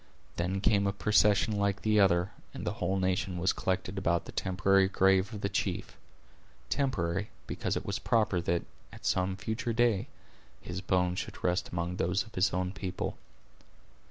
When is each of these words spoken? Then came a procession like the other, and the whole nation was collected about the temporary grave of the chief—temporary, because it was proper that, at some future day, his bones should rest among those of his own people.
Then 0.37 0.61
came 0.61 0.87
a 0.87 0.93
procession 0.93 1.55
like 1.59 1.83
the 1.83 1.99
other, 1.99 2.31
and 2.55 2.65
the 2.65 2.73
whole 2.81 2.97
nation 2.97 3.37
was 3.37 3.53
collected 3.53 3.99
about 3.99 4.25
the 4.25 4.31
temporary 4.31 4.87
grave 4.87 5.31
of 5.31 5.41
the 5.41 5.47
chief—temporary, 5.49 7.29
because 7.45 7.75
it 7.77 7.85
was 7.85 7.99
proper 7.99 8.41
that, 8.41 8.63
at 8.91 9.05
some 9.05 9.37
future 9.37 9.73
day, 9.73 10.07
his 10.59 10.81
bones 10.81 11.19
should 11.19 11.43
rest 11.43 11.69
among 11.69 11.97
those 11.97 12.23
of 12.25 12.33
his 12.33 12.51
own 12.51 12.71
people. 12.71 13.15